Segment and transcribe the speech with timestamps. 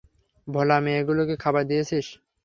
[0.47, 2.05] ভোলা, মেয়েগুলোকে খাবার দিয়েছিস?